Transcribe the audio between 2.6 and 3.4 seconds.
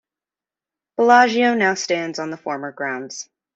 grounds.